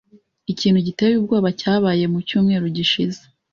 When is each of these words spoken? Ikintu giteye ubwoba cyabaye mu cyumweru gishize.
Ikintu 0.51 0.79
giteye 0.87 1.13
ubwoba 1.17 1.49
cyabaye 1.59 2.05
mu 2.13 2.19
cyumweru 2.27 2.65
gishize. 2.77 3.21